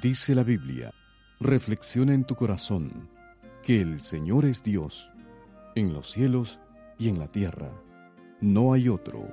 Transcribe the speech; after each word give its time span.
Dice 0.00 0.34
la 0.34 0.44
Biblia, 0.44 0.94
reflexiona 1.40 2.14
en 2.14 2.24
tu 2.24 2.34
corazón 2.34 3.10
que 3.62 3.82
el 3.82 4.00
Señor 4.00 4.46
es 4.46 4.62
Dios, 4.62 5.12
en 5.74 5.92
los 5.92 6.10
cielos 6.10 6.58
y 6.98 7.10
en 7.10 7.18
la 7.18 7.28
tierra. 7.28 7.70
No 8.40 8.72
hay 8.72 8.88
otro. 8.88 9.28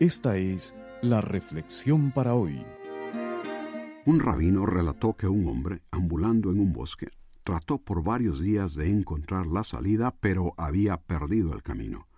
Esta 0.00 0.38
es 0.38 0.74
la 1.02 1.20
reflexión 1.20 2.10
para 2.10 2.34
hoy. 2.34 2.64
Un 4.06 4.18
rabino 4.18 4.66
relató 4.66 5.14
que 5.14 5.28
un 5.28 5.46
hombre, 5.46 5.82
ambulando 5.92 6.50
en 6.50 6.58
un 6.58 6.72
bosque, 6.72 7.10
trató 7.44 7.78
por 7.78 8.02
varios 8.02 8.40
días 8.40 8.74
de 8.74 8.90
encontrar 8.90 9.46
la 9.46 9.62
salida, 9.62 10.12
pero 10.18 10.52
había 10.56 10.96
perdido 10.96 11.54
el 11.54 11.62
camino. 11.62 12.08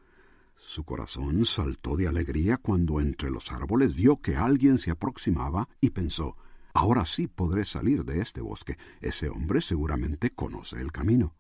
Su 0.57 0.85
corazón 0.85 1.45
saltó 1.45 1.99
de 1.99 2.09
alegría 2.09 2.57
cuando 2.57 2.99
entre 2.99 3.31
los 3.31 3.53
árboles 3.53 3.95
vio 3.95 4.17
que 4.17 4.37
alguien 4.37 4.79
se 4.79 4.91
aproximaba 4.91 5.69
y 5.83 5.91
pensó, 5.91 6.35
Ahora 6.81 7.05
sí 7.05 7.27
podré 7.27 7.65
salir 7.65 8.05
de 8.05 8.21
este 8.21 8.41
bosque. 8.41 8.79
Ese 9.01 9.29
hombre 9.29 9.61
seguramente 9.61 10.31
conoce 10.31 10.81
el 10.81 10.93
camino. 10.93 11.35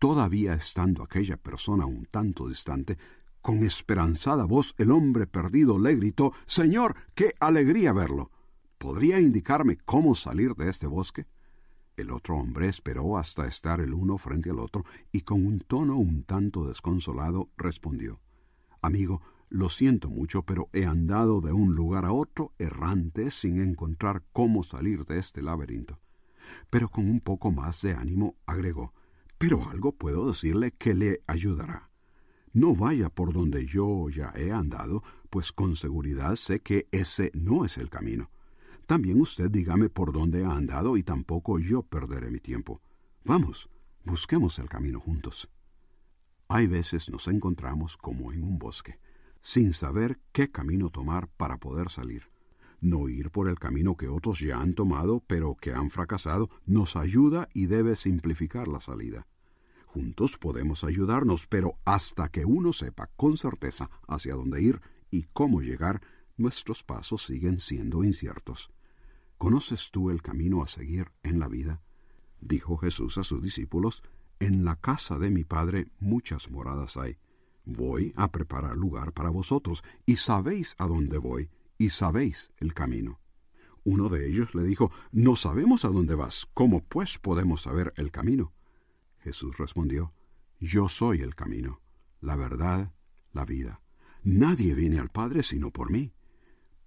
Todavía 0.00 0.54
estando 0.54 1.04
aquella 1.04 1.36
persona 1.36 1.86
un 1.86 2.06
tanto 2.06 2.48
distante, 2.48 2.98
con 3.40 3.62
esperanzada 3.62 4.46
voz 4.46 4.74
el 4.78 4.90
hombre 4.90 5.28
perdido 5.28 5.78
le 5.78 5.94
gritó 5.94 6.32
Señor, 6.44 6.96
qué 7.14 7.34
alegría 7.38 7.92
verlo. 7.92 8.32
¿Podría 8.78 9.20
indicarme 9.20 9.76
cómo 9.84 10.16
salir 10.16 10.56
de 10.56 10.70
este 10.70 10.88
bosque? 10.88 11.26
El 11.96 12.10
otro 12.10 12.34
hombre 12.34 12.66
esperó 12.66 13.16
hasta 13.16 13.46
estar 13.46 13.80
el 13.80 13.94
uno 13.94 14.18
frente 14.18 14.50
al 14.50 14.58
otro 14.58 14.84
y 15.12 15.20
con 15.20 15.46
un 15.46 15.60
tono 15.60 15.96
un 15.98 16.24
tanto 16.24 16.66
desconsolado 16.66 17.48
respondió 17.56 18.18
Amigo, 18.82 19.22
lo 19.50 19.68
siento 19.68 20.10
mucho, 20.10 20.42
pero 20.42 20.68
he 20.72 20.84
andado 20.84 21.40
de 21.40 21.52
un 21.52 21.74
lugar 21.74 22.04
a 22.04 22.12
otro 22.12 22.52
errante 22.58 23.30
sin 23.30 23.60
encontrar 23.60 24.22
cómo 24.32 24.62
salir 24.62 25.04
de 25.06 25.18
este 25.18 25.42
laberinto. 25.42 25.98
Pero 26.70 26.88
con 26.88 27.08
un 27.08 27.20
poco 27.20 27.50
más 27.50 27.82
de 27.82 27.94
ánimo 27.94 28.36
agregó 28.46 28.94
Pero 29.38 29.68
algo 29.70 29.92
puedo 29.92 30.26
decirle 30.26 30.72
que 30.72 30.94
le 30.94 31.22
ayudará. 31.26 31.90
No 32.52 32.74
vaya 32.74 33.08
por 33.08 33.32
donde 33.32 33.66
yo 33.66 34.08
ya 34.08 34.32
he 34.34 34.50
andado, 34.50 35.02
pues 35.30 35.52
con 35.52 35.76
seguridad 35.76 36.34
sé 36.34 36.60
que 36.60 36.88
ese 36.90 37.30
no 37.34 37.64
es 37.64 37.78
el 37.78 37.88
camino. 37.88 38.30
También 38.86 39.20
usted 39.20 39.50
dígame 39.50 39.90
por 39.90 40.12
dónde 40.12 40.44
ha 40.44 40.52
andado 40.52 40.96
y 40.96 41.04
tampoco 41.04 41.58
yo 41.58 41.82
perderé 41.82 42.30
mi 42.30 42.40
tiempo. 42.40 42.80
Vamos, 43.24 43.68
busquemos 44.04 44.58
el 44.58 44.68
camino 44.68 44.98
juntos. 44.98 45.48
Hay 46.48 46.66
veces 46.66 47.10
nos 47.10 47.28
encontramos 47.28 47.96
como 47.96 48.32
en 48.32 48.42
un 48.42 48.58
bosque 48.58 48.98
sin 49.40 49.72
saber 49.72 50.18
qué 50.32 50.50
camino 50.50 50.90
tomar 50.90 51.28
para 51.28 51.58
poder 51.58 51.90
salir. 51.90 52.24
No 52.80 53.08
ir 53.08 53.30
por 53.30 53.48
el 53.48 53.58
camino 53.58 53.96
que 53.96 54.08
otros 54.08 54.38
ya 54.38 54.60
han 54.60 54.74
tomado 54.74 55.22
pero 55.26 55.56
que 55.56 55.72
han 55.72 55.90
fracasado 55.90 56.48
nos 56.64 56.96
ayuda 56.96 57.48
y 57.52 57.66
debe 57.66 57.96
simplificar 57.96 58.68
la 58.68 58.80
salida. 58.80 59.26
Juntos 59.86 60.36
podemos 60.38 60.84
ayudarnos, 60.84 61.46
pero 61.46 61.78
hasta 61.84 62.28
que 62.28 62.44
uno 62.44 62.72
sepa 62.72 63.08
con 63.16 63.36
certeza 63.36 63.90
hacia 64.06 64.34
dónde 64.34 64.62
ir 64.62 64.80
y 65.10 65.24
cómo 65.32 65.60
llegar, 65.60 66.02
nuestros 66.36 66.84
pasos 66.84 67.24
siguen 67.24 67.58
siendo 67.58 68.04
inciertos. 68.04 68.70
¿Conoces 69.38 69.90
tú 69.90 70.10
el 70.10 70.22
camino 70.22 70.62
a 70.62 70.66
seguir 70.66 71.10
en 71.22 71.40
la 71.40 71.48
vida? 71.48 71.80
Dijo 72.40 72.76
Jesús 72.76 73.18
a 73.18 73.24
sus 73.24 73.42
discípulos, 73.42 74.02
En 74.38 74.64
la 74.64 74.76
casa 74.76 75.18
de 75.18 75.30
mi 75.30 75.44
Padre 75.44 75.88
muchas 75.98 76.50
moradas 76.50 76.96
hay 76.96 77.18
Voy 77.70 78.14
a 78.16 78.32
preparar 78.32 78.78
lugar 78.78 79.12
para 79.12 79.28
vosotros, 79.28 79.84
y 80.06 80.16
sabéis 80.16 80.74
a 80.78 80.86
dónde 80.86 81.18
voy, 81.18 81.50
y 81.76 81.90
sabéis 81.90 82.50
el 82.56 82.72
camino. 82.72 83.20
Uno 83.84 84.08
de 84.08 84.26
ellos 84.26 84.54
le 84.54 84.62
dijo, 84.62 84.90
No 85.12 85.36
sabemos 85.36 85.84
a 85.84 85.88
dónde 85.88 86.14
vas, 86.14 86.48
¿cómo 86.54 86.82
pues 86.82 87.18
podemos 87.18 87.60
saber 87.60 87.92
el 87.96 88.10
camino? 88.10 88.54
Jesús 89.18 89.58
respondió, 89.58 90.14
Yo 90.58 90.88
soy 90.88 91.20
el 91.20 91.34
camino, 91.34 91.82
la 92.22 92.36
verdad, 92.36 92.94
la 93.34 93.44
vida. 93.44 93.82
Nadie 94.22 94.72
viene 94.72 94.98
al 94.98 95.10
Padre 95.10 95.42
sino 95.42 95.70
por 95.70 95.90
mí. 95.90 96.14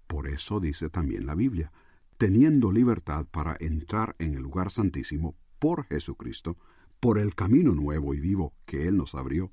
Por 0.08 0.26
eso 0.26 0.58
dice 0.58 0.90
también 0.90 1.26
la 1.26 1.36
Biblia, 1.36 1.70
teniendo 2.18 2.72
libertad 2.72 3.24
para 3.30 3.56
entrar 3.60 4.16
en 4.18 4.34
el 4.34 4.42
lugar 4.42 4.72
santísimo 4.72 5.36
por 5.60 5.84
Jesucristo, 5.86 6.56
por 6.98 7.20
el 7.20 7.36
camino 7.36 7.72
nuevo 7.72 8.14
y 8.14 8.20
vivo 8.20 8.52
que 8.66 8.88
Él 8.88 8.96
nos 8.96 9.14
abrió, 9.14 9.52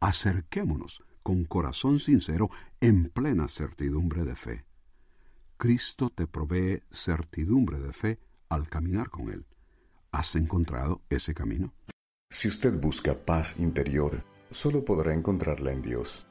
acerquémonos 0.00 1.02
con 1.22 1.44
corazón 1.44 1.98
sincero 1.98 2.50
en 2.80 3.10
plena 3.10 3.48
certidumbre 3.48 4.24
de 4.24 4.36
fe. 4.36 4.64
Cristo 5.56 6.10
te 6.10 6.26
provee 6.26 6.82
certidumbre 6.90 7.78
de 7.78 7.92
fe 7.92 8.18
al 8.48 8.68
caminar 8.68 9.10
con 9.10 9.30
Él. 9.30 9.46
¿Has 10.12 10.36
encontrado 10.36 11.02
ese 11.08 11.34
camino? 11.34 11.74
Si 12.30 12.48
usted 12.48 12.78
busca 12.78 13.14
paz 13.14 13.58
interior, 13.58 14.24
solo 14.50 14.84
podrá 14.84 15.14
encontrarla 15.14 15.72
en 15.72 15.82
Dios. 15.82 16.26